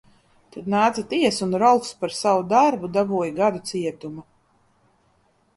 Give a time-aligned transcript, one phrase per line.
[0.53, 4.29] Tad nāca tiesa un Rolfs par savu darbu dabūja gadu cietuma.